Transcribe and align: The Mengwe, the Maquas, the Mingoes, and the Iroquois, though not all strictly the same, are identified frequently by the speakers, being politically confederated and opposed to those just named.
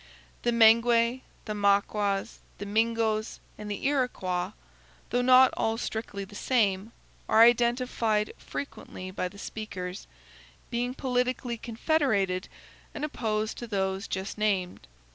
The 0.41 0.51
Mengwe, 0.51 1.21
the 1.45 1.53
Maquas, 1.53 2.39
the 2.57 2.65
Mingoes, 2.65 3.39
and 3.55 3.69
the 3.69 3.85
Iroquois, 3.85 4.53
though 5.11 5.21
not 5.21 5.53
all 5.55 5.77
strictly 5.77 6.25
the 6.25 6.33
same, 6.33 6.91
are 7.29 7.43
identified 7.43 8.33
frequently 8.39 9.11
by 9.11 9.27
the 9.27 9.37
speakers, 9.37 10.07
being 10.71 10.95
politically 10.95 11.55
confederated 11.59 12.49
and 12.95 13.05
opposed 13.05 13.59
to 13.59 13.67
those 13.67 14.07
just 14.07 14.39
named. 14.39 14.87